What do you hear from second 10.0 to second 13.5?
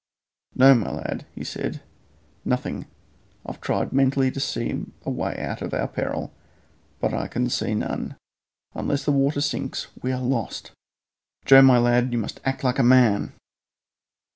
we are lost! Joe, my lad, you must act like a man!"